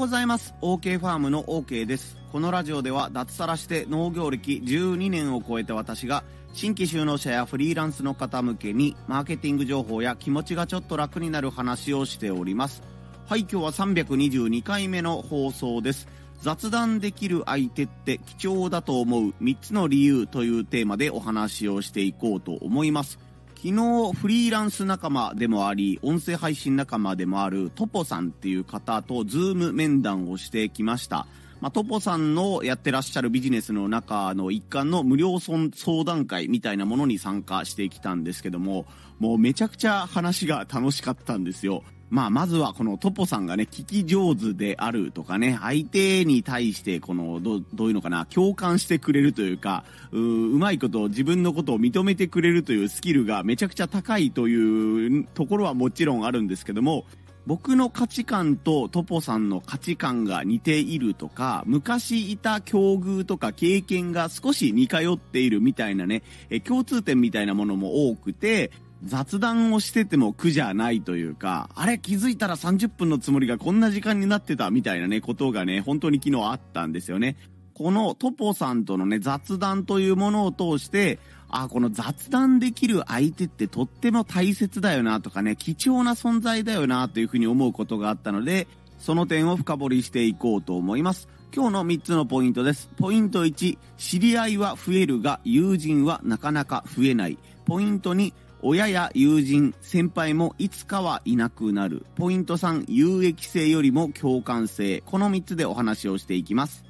[0.00, 0.54] ございます。
[0.62, 2.16] OK ファームの OK です。
[2.32, 12.82] このラジオでは脱サラして農業歴12年を超えた私が新規就農者やフリーランスの方向けにマーケティング情報や気持ちがちょっと楽になる話をしております。
[13.26, 16.08] はい、今日は322回目の放送です。
[16.40, 23.18] 雑談できる相手って貴重だと思う3つの理由というテーマでお話をしていこうと思います。
[23.62, 31.26] 昨日フリーランス仲間でもあり、音声配信仲間でもあるトポさんっていう方とズーム面談をしてきました。
[31.60, 35.68] まあ、トポさんのやってらっしゃるビジネスの中の一環の無料相
[36.06, 38.86] 談会みたいなものに参加してきたんですけども、
[39.18, 41.84] もうめちゃくちゃ話が楽しかったんですよ。
[42.10, 57.06] まあ、まずはこのトポさんがね、聞き上手であるとかね、相手に対してこの、ど、どういうのかな、共感してくれるというか、う、うまいこと自分のことを認めてくれるというスキルがめちゃくちゃ高いというところはもちろんあるんですけども、
[57.46, 68.72] 僕の価値観とトポさんの価値観が似ているとか、昔いた境遇とか経験が少し似通っているみたいなね、え共通点みたいなものも多くて、
[69.04, 77.36] 雑談をしてても苦じゃないというか、あれ気づいたら30分のつもりがこんな時間になってたみたいなね、ことがね、本当に昨日あったんですよね。
[77.74, 91.28] このトポさんとのね、雑談というものを通して、あ、この雑談できる相手ってとっても大切だよなとかね、貴重な存在だよなというふうに思うことがあったので、その点を深掘りしていこうと思います。
[91.52, 92.90] 今日の3つのポイントです。
[92.98, 97.38] ポイント1、知り合いは増えるが友人はなかなか増えない。
[97.64, 102.04] ポイント2、親や友人、先輩もいつかはいなくなる。
[102.16, 105.02] ポイント3、有益性よりも共感性。
[105.06, 106.84] この3つでお話をしていきます。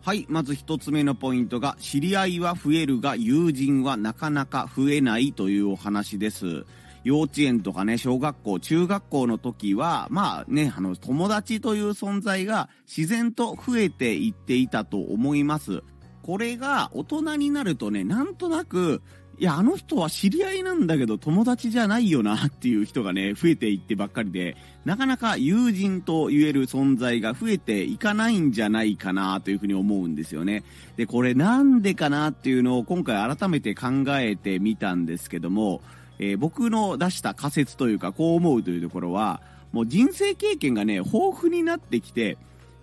[0.00, 6.64] はい、まず1つ目のポイントが、知り合いは増えるが友人はなかなか増えないというお話です。
[7.04, 15.82] 幼稚園とかね、小学校、中学校の時は、まあね、あの、友達という存在が自然と増えていっていたと思います。
[16.22, 19.00] これが大人になるとね、なんとなく、
[19.40, 30.64] いや、あの人は知り合いなんだけど友達じゃないよなっていう人がね、増えていってばっかりで、なかなか友人と言える存在が増えていかないんじゃないかなというふうに思うんですよね。
[30.96, 35.82] で、これなんでかなっていうのを今回改めて考えてみたんですけども、
[36.18, 42.38] えー、僕の出した仮説というか、こう思うというところは、もう人生経験がね、豊富になってきて、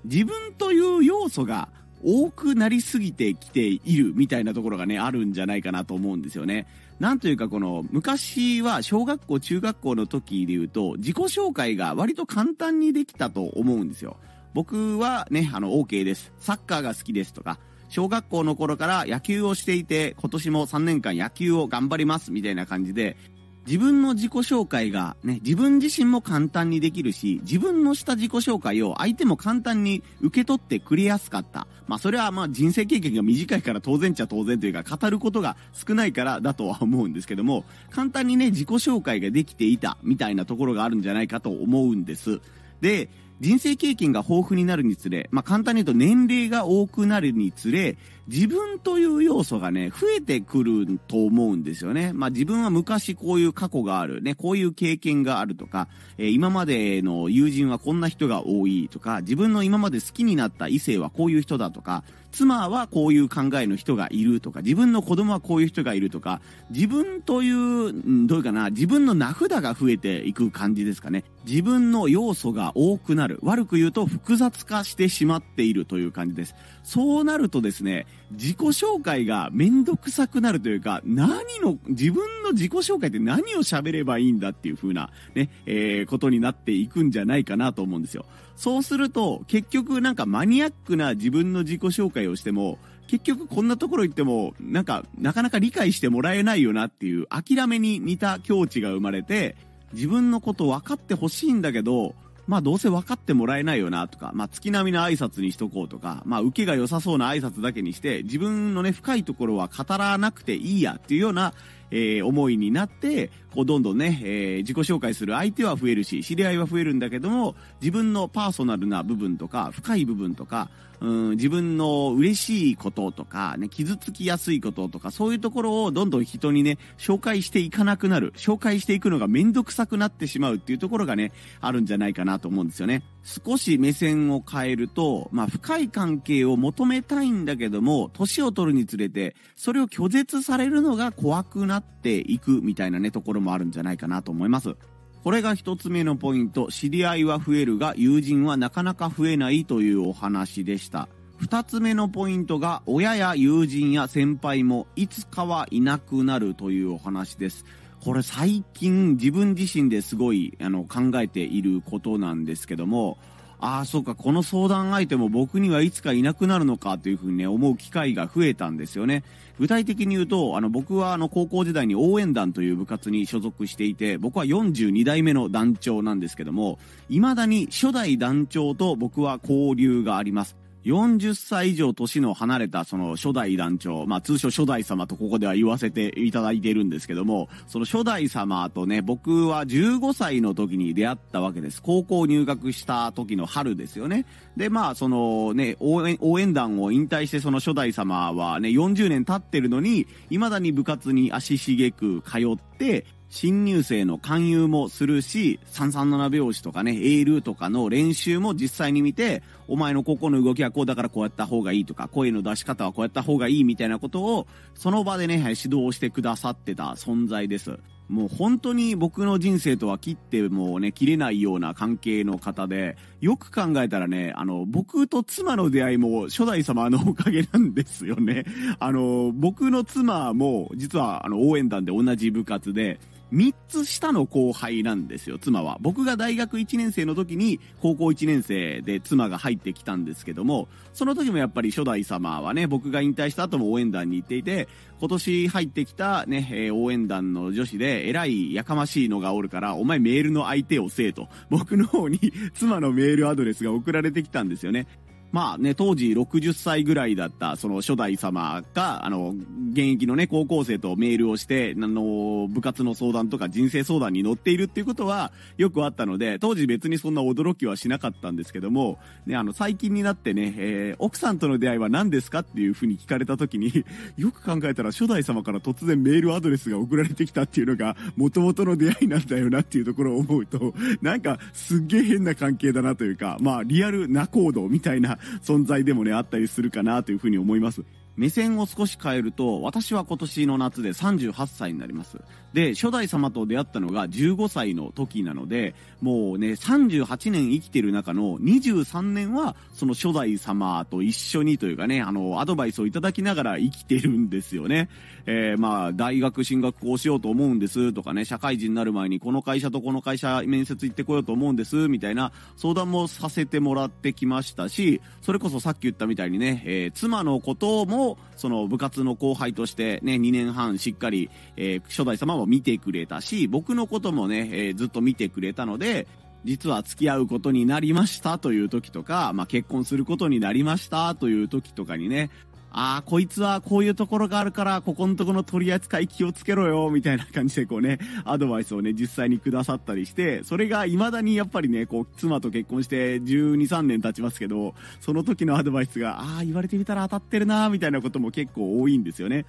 [0.05, 1.67] 自分という要素が
[2.03, 6.67] 多くなりすぎてきているみたいなところがね、あるんじゃないかなと思うんですよね。
[6.99, 14.17] なんというかこの、昔は小学校、中学校の時で言うと、自己紹介が割と簡単にできたと思うんですよ。
[14.53, 16.31] 僕はね、あの、OK です。
[16.39, 23.17] サッカーが好きですとか、小学校の頃から野球をしていて、今年も3年間野球を頑張りますみたいな感じで、
[23.65, 31.67] 自分の自己紹介がね、自分自身も簡単にできるし、自分のした自己紹介を相手も簡単に受け取ってくれやすかった。
[31.87, 42.41] まあそれはまあ人生経験が短いから当然ちゃ当然というか語ることが少ないからだとは思うんですけども、簡単にね、自己紹介ができていたみたいなところがあるんじゃないかと思うんです。
[42.81, 43.09] で、
[43.41, 47.97] 人生経験が豊富になるにつれ、まあ、簡単に言うと年齢が多くなるにつれ、
[48.27, 52.11] 自分という要素がね、増えてくると思うんですよね。
[52.13, 55.87] まあ、自分は昔こういう過去がある、ね、こういう経験があるとか、
[56.17, 67.93] えー、今までの友人はこんな人が多いとか、自分の今まで好きになった異性はこういう人だとか、妻はこういう考えの人がいるとか、自分の子供はこういう人がいるとか、自分という、
[68.27, 71.23] どういうかな、自分の名札が増えていく感じですかね。
[71.45, 73.24] 自分の要素が多くなる。
[73.41, 76.55] 悪く言うと複雑化してしまっているという感じです。
[76.83, 81.29] そうなるとですね、自己紹介がめんどくさくなるというか、何
[81.61, 88.25] の、自分の自己紹介って何を喋ればいいんだっていう風な、ね、えー、ことになっていくんじゃないかなと思うんですよ。
[88.55, 99.55] そうすると、結局なんかマニアックな自分の自己紹介をしても、結局こんなところ行っても、なんか、なかなか理解してもらえないよなっていう諦めに似た境地が生まれて、
[99.93, 102.15] 自分のこと分かってほしいんだけど、
[102.47, 111.53] まあどうせ分かってもらえないよなとか、まあ月並みの挨拶にしとこうとか、まあ受けが良さそうな挨拶だけにして、自分のね、深いところは語らなくていいやっていうような、
[111.91, 120.69] えー、思いになって、こうどんどんね、えー、自己紹介する相手は増えるし、知り合いは増えるんだけども、自分のパーソナルな部分とか、深い部分とか、
[121.01, 131.31] うん、自分の嬉しいこととか、ね、傷つきやすいこととか、そういうところをどんどん人にね、紹介していかなくなる、紹介していくのがめんどくさくなってしまうっていうところがね、
[131.61, 133.03] あるんじゃないかなと思うんですよね。
[133.23, 144.75] 少し目線を変えると、まあ、深い関係を求めたいんだけども、年を取るにつれて、それを拒絶されるのが怖くなっていくみたいなね、ところももあるんじゃないかなと思います。
[145.23, 151.07] これが一つ目のポイント、知り合いは増えるが友人はなかなか増えないというお話でした。
[151.37, 157.65] 二つ目のポイントが、親や友人や先輩もいつかはいなくなるというお話です。
[158.01, 163.17] これ最近自分自身ですごいあの考えていることなんですけども、
[163.59, 169.23] ああ、そうか、この相談相手も僕にはいつかいなくなるのかというふうにね、思う機会が増えたんですよね。
[169.59, 176.77] 具体的に言うと、あの、僕はあの、高校時代に応援団という部活に所属していて、僕は42代目の団長なんですけども、
[177.09, 180.57] 未だに初代団長と僕は交流があります。
[180.85, 191.81] 40歳以上年の離れたその初代団長、まあ通称初代様とここでは言わせていただいているんですけども、その初代様とね、僕は15歳の時に出会ったわけです。
[191.81, 194.27] 高校入学した時の春ですよね。
[194.57, 203.05] で、まあそのね、応援、応援団を引退してその初代様はね、40年経ってるのに、未だに部活に足しげく通って、
[203.35, 217.77] 新入生の勧誘もするし、337拍子とかね、エールとかの練習も実際に見て、お前のここの動きはこうだからこうやった方がいいとか、声の出し方はこうやった方がいいみたいなことを、その場でね、指導してくださってた存在です。
[218.07, 228.45] もう本当に僕の人生とは切ってもうね、切れないような関係の方で、よく考えたらね、あの、僕と妻の出会いも初代様のおかげなんですよね。
[228.79, 232.97] あの、僕の妻も実はあの応援団で同じ部活で、
[233.33, 235.77] 3つ下の後輩なんですよ、妻は。
[235.81, 244.67] 僕が大学1年生の時に高校1年生で妻が入ってきたんですけども、その時もやっぱり初代様はね、僕が引退した後も応援団に行っていて、
[244.99, 252.19] 今年入ってきたね、え、応援団の女子で偉いやかましいのがおるから、お前メールの相手をせえと、僕の方に
[252.53, 254.87] 妻のメールアドレスが送られてきたんですよね。
[255.35, 259.35] まあね、当時60歳ぐらいだった、その初代様が、あの、
[259.73, 273.83] 現役のね、高校生とメールをして、あの、部活の相談とか人生相談に乗っているっていうことはよくあったので、当時別にそんな驚きはしなかったんですけども、ね、あの、最近になってね、えー、奥さんとの出会いは何ですかっていうふうに聞かれた時に、
[274.15, 287.83] よく考えたら初代様から突然メールアドレスが送られてきたっていうのが、元々の出会いなんだよなっていうところを思うと、なんか、すっげえ変な関係だなというか、まあ、リアルなコードみたいな存在でもね、あったりするかなというふうに思います。
[288.17, 292.17] 目線を少し変えると、私は今年の夏で38歳になります。
[292.53, 304.89] で、初代様と出会ったのが15歳の時なので、もうね、38年生きてる中の23年は、その初代様と一緒にというかね、あの、アドバイスをいただきながら生きてるんですよね。
[305.25, 318.04] えー、まあ、大学進学こうしようと思うんですとかね、社会人になる前にこの会社とこの会社面接行ってこようと思うんですみたいな相談もさせてもらってきましたし、それこそさっき言ったみたいにね、えー、妻のことも、
[318.35, 326.07] その部活の後輩としてね、2年半しっかり、えー、初代様も見てくれたし、僕のこともね、えー、ずっと見てくれたので、
[326.43, 332.29] 実は付き合うことになりましたという時とか、まあ、結婚することになりましたという時とかにね、
[332.77, 349.45] ああ、こいつはこういうところがあるから、ここのとこの取り扱い気をつけろよ、みたいな感じでこうね、アドバイスをね、実際にくださったりして、それが未だにやっぱりね、こう、妻と結婚して12、3年経ちますけど、その時のアドバイスが、ああ、言われてみたら当たってるな、みたいなことも結構多いんですよね。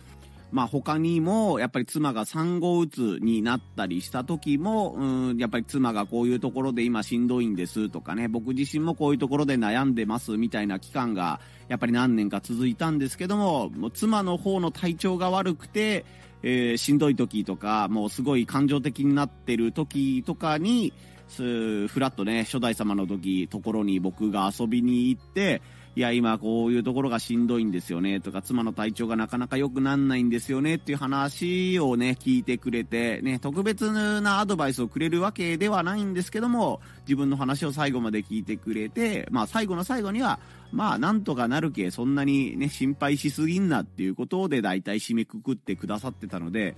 [0.52, 16.04] まあ他にも、やっぱり妻が産後うつになったりした時も、うん、やっぱり妻がこういうところで今しんどいんですとかね、僕自身もこういうところで悩んでますみたいな期間が、やっぱり何年か続いたんですけども、もう妻の方の体調が悪くて、
[16.42, 20.92] えー、しんどい時とか、もうすごい感情的になってる時とかに、
[21.28, 25.60] ふらっとね、初代様の時、ところに僕が遊びに行って、
[25.96, 40.38] いや、今こういうところがしんどいんですよね、とか、妻の体調がなかなか良くなんないんですよね、っていう話をね、聞いてくれて、ね、特別なアドバイスをくれるわけではないんですけども、自分の話を最後まで聞いてくれて、まあ最後の最後には、
[40.70, 46.76] まあなんとかなるけ、そんなにね、心配しすぎんなっていうことで大体締めくくってくださってたので、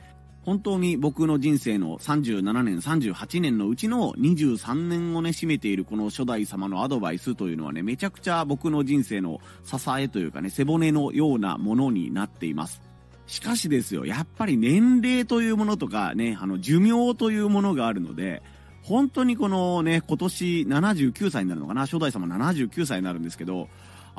[0.49, 12.81] 本当に僕の人生の37年、38年のうちの23年をね、占めているこの初代様のアドバイスというのはね、めちゃくちゃ僕の人生の支えというかね、背骨のようなものになっています。
[13.27, 18.43] しかしですよ、やっぱり年齢というものとかね、あの、寿命というものがあるので、
[18.83, 23.69] 本当にこのね、今年79歳になるのかな、初代様79歳になるんですけど、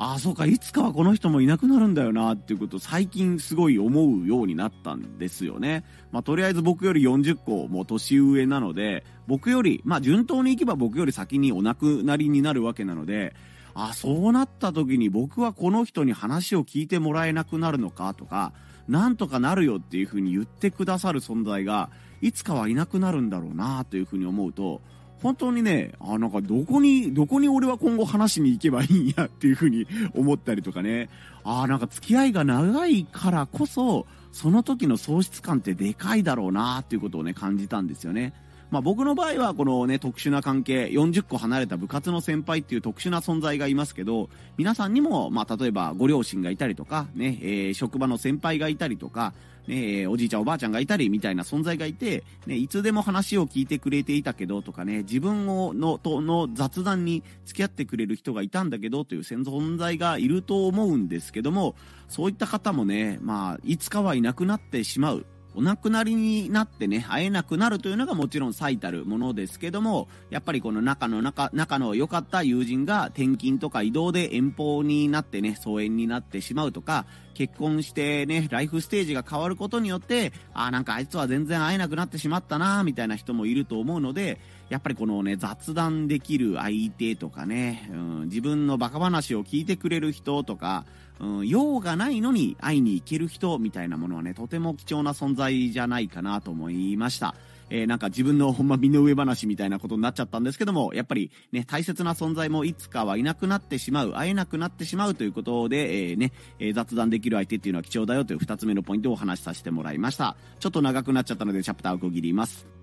[0.02, 5.84] ああ、そうか、いつかはこの人もいなくなるんだよな、っていうことを最近すごい思うようになったんですよね。
[6.10, 13.34] まあ、とりあえず僕より40個も年上なので、僕より、まあ、順当にいけば僕より先にお亡くなりになるわけなので、
[13.74, 18.54] あ、そうなった時に僕はこの人に話を聞いてもらえなくなるのかとか、
[18.88, 21.90] なんとかなるよっていう風に言ってくださる存在が、
[22.22, 24.80] いつかはいなくなるんだろうなというふうに思うと、
[25.22, 31.08] 本当にね、あ、なんかどこに、どこに俺は今後話しに行けばいいんやっていうふうに思ったりとかね。
[31.44, 38.32] あ、なんか付き合いが長いからこそ、その時の喪失感ってでかいだろうなっていうことをね、感じたんですよね。
[38.70, 49.32] まあ僕の場合はこのね、特殊な関係、40個離れた部活の先輩っていう特殊な存在がいますけど、皆さんにも、まあ例えばご両親がいたりとか、ね、えー、職場の先輩がいたりとか、
[49.66, 61.74] ね、おじいちゃんおばあちゃんがいたりみたいな存在がいて、ね、いつでも話を聞いてくれていたけどとかね、自分をのとの雑談に付き合ってくれる人がいたんだけどという存在がいると思うんですけども、
[62.08, 65.26] そういった方もね、まあ、いつかはいなくなってしまう。
[65.54, 90.84] お亡くなりになってね、会えなくなるというのがもちろん最たるものですけども、やっぱりこの仲の仲、仲の良かった友人が転勤とか移動で遠方になってね、疎遠になってしまうとか、結婚してね、ライフステージが変わることによって、ああ、なんかあいつは全然会えなくなってしまったな、みたいな人もいると思うので、やっぱりこのね、雑談できる相手とかね、うん、自分のバカ話を聞いてくれる人とか、
[91.20, 97.34] うん、用がないのに会いに行ける人みたいなものはね、とても貴重な存在じゃないかなと思いました。
[97.70, 110.36] えー、なんか自分のほんま身の上話みたいなことになっちゃったんですけども、やっぱりね、大切な存在もいつかはいなくなってしまう、会えなくなってしまうということで、えー、ね、えー、雑談できる相手っていうのは貴重だよという二つ目のポイントをお話しさせてもらいました。
[110.58, 112.79] ちょっと長くなっちゃったのでチャプターを区切ります。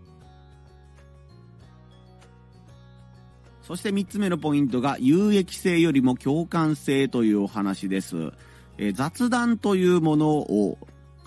[3.68, 8.32] そして3つ目のポイントが有益性よりも共感性というお話です。
[8.78, 10.78] え、雑談というものを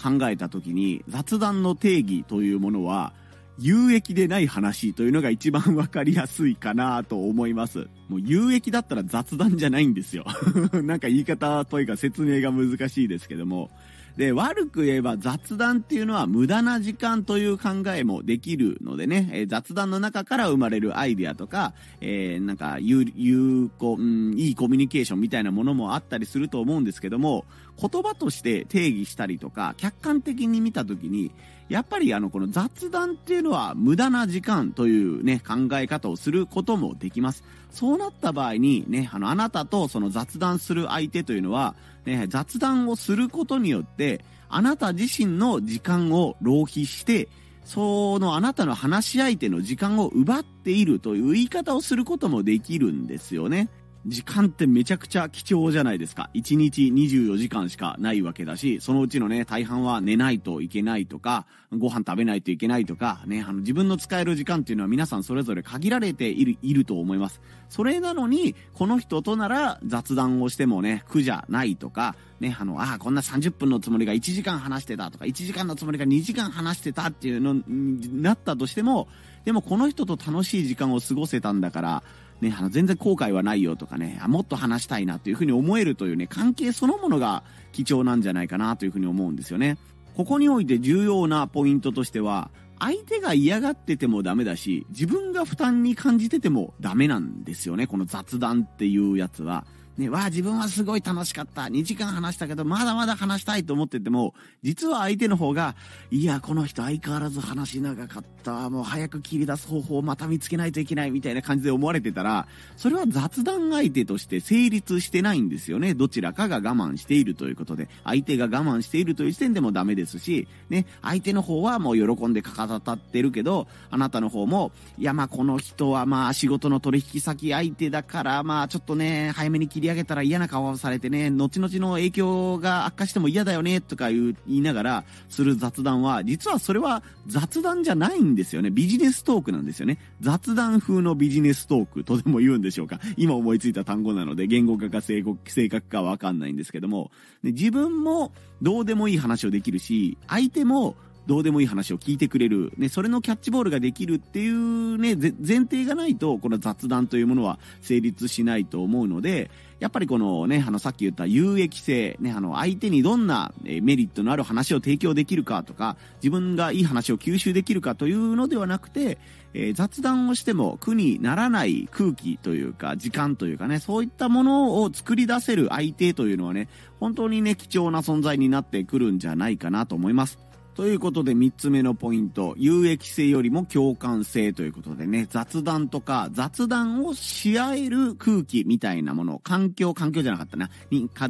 [0.03, 3.13] 考えた時に雑談の定義というものは
[3.59, 7.89] 有益でない話というのが一番わかりやすいかなと思います。
[8.09, 10.25] もう有益だったら雑談じゃないんですよ。
[10.83, 13.71] なんか言い方というか説明が難しいですけども、
[14.17, 27.45] で、悪く言えば雑談っていうのは無駄な時間という考えもできるのでね、えー、雑談の中から生まれるアイディアとか、えー、なんか有、有効、うん、いいコミュニケーションみたいなものもあったりすると思うんですけども、
[27.81, 31.33] 言葉として定義したりとか、客観的に見たときに、
[31.71, 37.45] やっぱりあの、この雑談っていうのは無駄な時間というね、考え方をすることもできます。
[37.71, 41.75] そうなった場合にね、あの、あなたとその雑談する相手というのは、
[42.05, 47.29] ね、雑談をすることによって、あなた自身の時間を浪費して、
[47.65, 53.69] そのあなたの話し相手の時間を奪っているという言い方をすることもできるんですよね。
[54.07, 56.31] 時間ってめちゃくちゃ貴重じゃないですか。
[56.35, 67.43] 1日24時間しかないわけだし、そのうちのね、大半は寝ないといけないとか、ご飯食べないといけないとか、ね、あの自分の使える時間っていうのは皆さんそれぞれ限られている、いると思います。
[67.69, 79.09] それなのに、この人となら雑談をしてもね、苦じゃないとか、ね、あの、ああ、こんな30分のつもりが1時間話してたとか、1時間のつもりが2時間話してたっていうのになったとしても、
[79.45, 82.03] でもこの人と楽しい時間を過ごせたんだから、
[82.41, 87.43] ね、あの、全然後悔はないよとかね、あ、もっと話したいなというふうに思えるというね、関係そのものが
[87.73, 89.79] 貴重なんじゃないかなというふうに思うんですよね。
[90.17, 99.67] ここにおいて重要なポイントとしては、相手が嫌がっててもダメだし、自分が負担に感じててもダメなんですよね、この雑談っていうやつは。
[99.99, 101.63] ね、わあ、自分はすごい楽しかった。
[101.63, 105.75] 2時間話したけど、まだまだ話したいと思ってても、実は相手の方が、
[106.11, 108.71] いや、この人相変わらず話長かった。
[108.71, 115.95] もう早く切り出す方法をまた見つけないといけないみたいな感じで思われてたら、それは雑談相手として成立してないんですよね。
[115.95, 138.71] どちらかが我慢しているということで、相手が我慢しているという時点でもダメですし、ね、相手の方はもう喜んでかかたってるけど、あなたの方も、いや、まあこの人はまあ仕事の取引先相手だから、まあちょっとね、早めに切り上げたら嫌な顔をされてね、後々の影響が悪化しても嫌だよね、とか言いながらする雑談は、実はそれは雑談じゃないんですよね。
[138.71, 139.99] ビジネストークなんですよね。
[140.21, 143.01] 雑談風のビジネストークとでも言うんでしょうか。
[143.17, 147.11] 今思いついた単語なので、言語化か正確かわかんないんですけども、
[147.43, 148.33] 自分も
[148.63, 150.97] どうでもいい話をできるし、相手も
[151.27, 159.51] どうでもいい話を聞いてくれる、ね、それのキャッチボールができるっていうね、前提がないと、この雑談というものは成立しないと思うので、
[159.81, 169.19] やっぱりこのね、あの、さっき言った有益性、ね、あの、相手にどんなメリットのある話を提供できるかとか、自分がいい話を吸収できるかというのではなくて、
[169.55, 176.69] えー、雑談をしても苦にならない空気というか、時間というかね、そういったものを作り出せる相手というのはね、
[177.01, 180.50] 本当にね、貴重な存在になってくるんじゃないかなと思います。
[180.75, 190.71] ということで3つ目のポイント、有益性よりも共感性ということでね、雑談とか雑談をし合える空気みたいなもの、環境、環境じゃなかったな、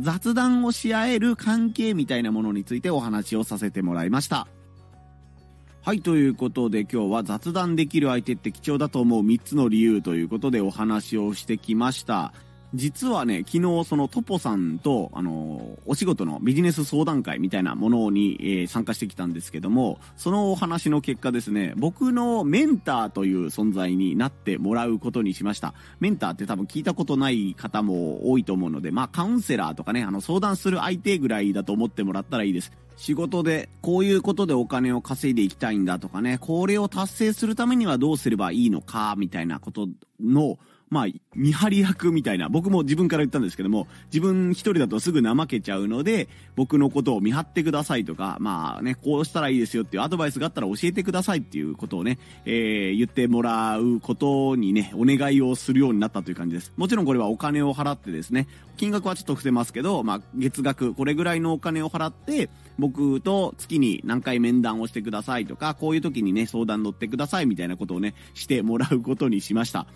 [0.01, 4.47] 雑談をし合える関係みたいなものについてお話をさせてもらいました。
[5.83, 12.35] はい、ということで今日は雑談できる相手って貴重だと思う3つの理由ということでお話をしてきました。
[12.75, 25.75] 実はね、昨日そのトポさんと、あの、お仕事のビジネス相談会みたいなものに、えー参加してきたんですけども、そのお話の結果ですね、僕のメンターという存在になってもらうことにしました。
[25.99, 32.71] メンターって多分聞いたことない方も多いと思うので、まあカウンセラーとかね、あの相談する相手ぐらいだと思ってもらったらいいです。
[32.97, 39.89] 仕事でこういうことでお金を稼いでいきたいんだとかね、これを達成するためにはどうすればいいのか、みたいなこと
[40.21, 40.59] の、
[40.91, 41.07] まあ、
[41.37, 56.73] 見張り役みたいな、僕も自分から言ったんですけども、自分一人だとすぐ怠けちゃうので、僕のことを見張ってくださいとか、まあね、こうしたらいいですよっていうアドバイスがあったら教えてくださいっていうことをね、えー、言ってもらうことにね、お願いをするようになったという感じです。
[56.77, 69.87] もちろんこれはお金を払ってですね、金額はちょっと伏せますけど、まあ、月額これぐらいのお金を払って、僕と月に何回面談をしてくださいとか、こういう時にね、相談乗ってくださいみたいなことをね、してもらうことにしました。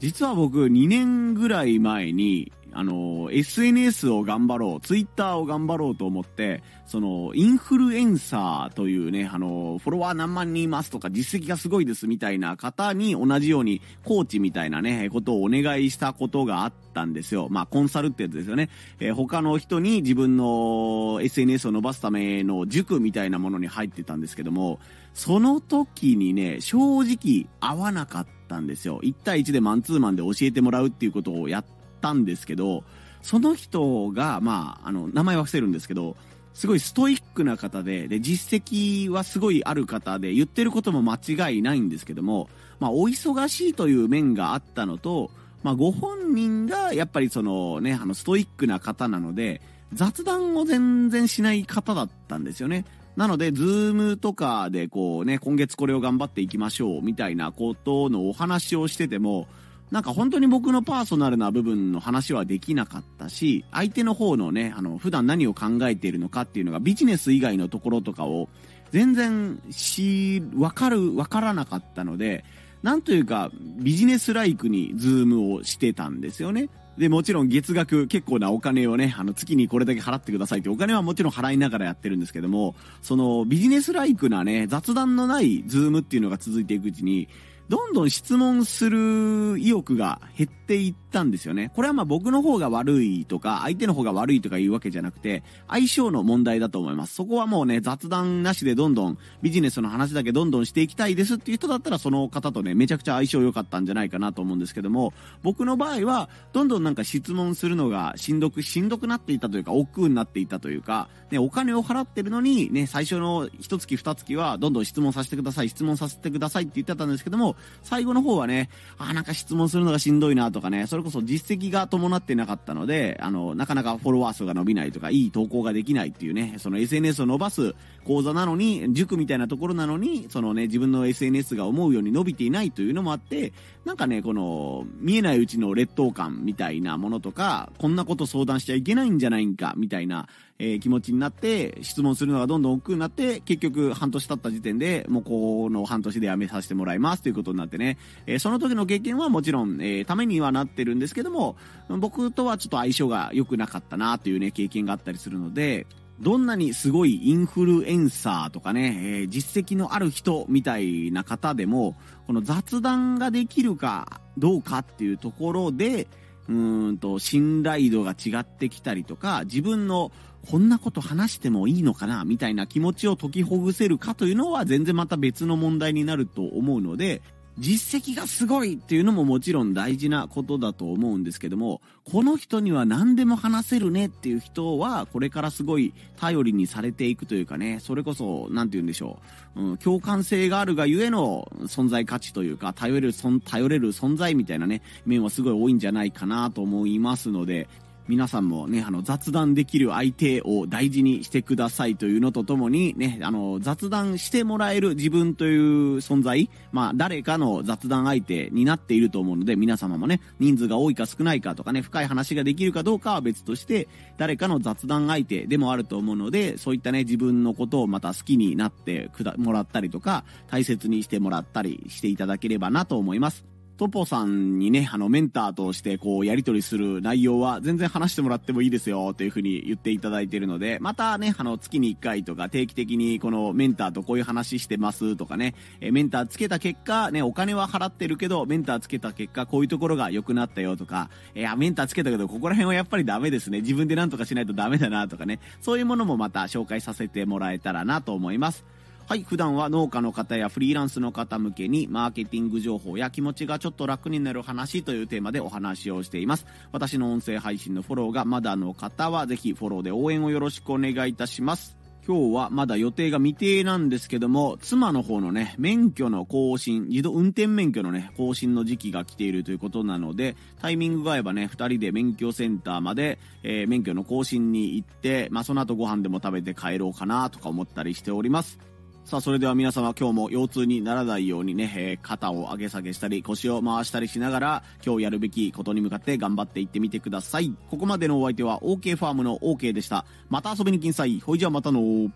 [0.00, 17.46] 実は僕2年ぐらい前に、あの、SNS を頑張ろう、Twitter を頑張ろうと思って、その、インフルエンサーというね、あの、フォロワー何万人いますとか、実績がすごいですみたいな方に同じように、コーチみたいなね、ことをお願いしたことがあったんですよ。
[17.48, 18.68] まあ、コンサルってやつですよね。
[18.98, 24.80] えー他の人に自分の SNS を伸ばすための塾みたいなものに入ってたんですけども、
[25.14, 29.00] その時にね、正直合わなかったたんですよ。
[29.02, 31.64] 1対1でマンツーマンで教えてもらうっていうことをやっ
[32.00, 32.84] たんですけど、
[33.22, 36.16] その人が、まあ、あの、名前は伏せるんですけど、
[36.52, 42.48] すごいストイックな方で、で、実績はすごいある方で、言ってることも間違いないんですけども、
[42.78, 45.30] まあ、お忙しいという面があったのと、
[45.62, 49.62] まあ、ご本人がやっぱりそのね、あの、ストイックな方なので、
[49.94, 52.84] 雑談を全然しない方だったんですよね。
[53.16, 59.46] なので、ズームとかでこうね、今月これを頑張っていきましょう、みたいなことのお話をしてても、
[59.90, 68.48] なんか本当に僕のパーソナルな部分の話はできなかったし、相手の方のね、あの、普段何を考えているのかっていうのがビジネス以外のところとかを
[68.90, 72.44] 全然し、わかる、わからなかったので、
[72.84, 76.68] なんというか、ビジネスライクにズームをしてたんですよね。
[76.98, 87.26] で、もちろん月額結構なお金をね、あの月にこれだけ払ってくださいってお金はもちろん払いながらやってるんですけども、そのビジネスライクなね、雑談のないズームっていうのが続いていくうちに、
[87.70, 91.70] どんどん質問する意欲が減っていったんですよね。
[91.76, 97.14] これはまあ僕の方が悪いとか、相手の方が悪いとかいうわけじゃなくて、相性の問題だと思います。
[97.14, 133.52] そこはもうね、雑談なしでどんどんビジネスの話だけどんどんしていきたいですっていう人だったら、その方とね、めちゃくちゃ相性良かったんじゃないかなと思うんですけども、僕の場合は、どんどんなんか質問するのがしんどく、しんどくなっていたというか、億劫になっていたというか、ね、お金を払ってるのに、ね、最初の一月二月は、どんどん質問させてください、質問させてくださいって言ってたんですけども、最後の方はね、あなんか質問するのがしんどいなとかね、それこそ実績が伴ってなかったので、あの、なかなかフォロワー数が伸びないとか、いい投稿ができないっていうね、その SNS を伸ばす講座なのに、塾みたいなところなのに、そのね、自分の SNS が思うように伸びていないというのもあって、
[133.84, 151.56] なんかね、この、見えないうちの劣等感みたいなものとか、こんなこと相談しちゃいけないんじゃないんか、みたいな、えー気持ちになって、質問するのがどんどん億劫になって、結局半年経った時点で、もうこの半年で辞めさせてもらいますということになってね、えーその時の経験はもちろん、えーためにはなってるんですけども、
[151.88, 155.86] 僕とはちょっと相性が良くなかったなというね、経験があったりするので、
[156.20, 166.06] どんなにすごいインフルエンサーとかね、えー実績のある人みたいな方でも、この雑談ができるかどうかっていうところで、
[166.48, 170.12] うんと、信頼度が違ってきたりとか、自分の
[170.44, 177.22] こんなこと話してもいいのかなみたいな気持ちを解きほぐせるかというのは全然また別の問題になると思うので、
[177.58, 189.20] 実績がすごいっていうのももちろん大事なことだと思うんですけども、この人には何でも話せるねっていう人は、これからすごい頼りにされていくというかね、それこそ、なんて言うんでしょ
[189.54, 197.68] う、うん、共感性があるがゆえの存在価値というか、頼れる、頼れる存在みたいなね、面はすごい多いんじゃないかなと思いますので、
[198.06, 213.88] 皆さんもね、あの、雑談できる相手を大事にしてくださいというのとともに、ね、あの、雑談してもらえる自分という存在、まあ、誰かの雑談相手になっていると思うので、皆様もね、人数が多いか少ないかとかね、深い話ができるかどうかは別として、
[214.18, 223.53] 誰かの雑談相手でもあると思うので、そういったね、自分のことをまた好きになってくだもらったりとか、大切にしてもらったりしていただければなと思います。
[223.76, 243.60] トポさんにね、あの、メンターとしてこう、やり取りする内容は全然話してもらってもいいですよ、というふうに言っていただいているので、またね、あの、月に1回とか定期的にこのメンターとこういう話してますとかね、えメンターつけた結果、ね、お金は払ってるけど、メンターつけた結果、こういうところが良くなったよとか、いや、メンターつけたけど、ここら辺はやっぱりダメですね。
[243.60, 248.64] 自分で何とかしないとダメだなとかね、そういうものもまた紹介させてもらえたらなと思います。
[249.06, 256.46] はい、普段は農家の方やフリーランスの方向けにマーケティング情報や気持ちがちょっと楽になる話というテーマでお話をしています。
[256.72, 261.76] 私の音声配信のフォローがまだの方はぜひフォローで応援をよろしくお願いいたします。
[262.06, 278.58] 今日はまだ予定が未定なんですけども、妻の方のね、免許の更新、自動運転免許のね、更新の時期が来ているということなので、タイミングが合えばね、二人で免許センターまで、えー、免許の更新に行って、まあ、その後ご飯でも食べて帰ろうかなとか思ったりしております。
[279.04, 287.54] さあ、それでは皆様今日も腰痛にならないようにね、えー、肩を上げ下げしたり、腰を回したりしながら、今日やるべきことに向かって頑張っていってみてください。
[287.68, 290.06] ここまでのお相手は OK ファームの OK でした。
[290.30, 291.20] また遊びに来んさい。
[291.20, 292.10] ほいじゃあまたの